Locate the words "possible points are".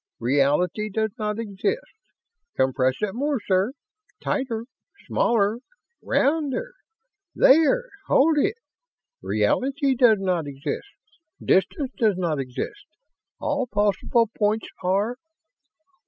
13.67-15.17